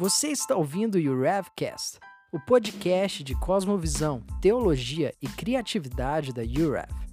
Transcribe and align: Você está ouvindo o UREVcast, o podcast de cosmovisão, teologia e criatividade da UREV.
Você 0.00 0.28
está 0.28 0.54
ouvindo 0.54 0.94
o 0.94 1.12
UREVcast, 1.12 1.98
o 2.30 2.38
podcast 2.38 3.24
de 3.24 3.34
cosmovisão, 3.34 4.22
teologia 4.40 5.12
e 5.20 5.26
criatividade 5.26 6.32
da 6.32 6.42
UREV. 6.42 7.07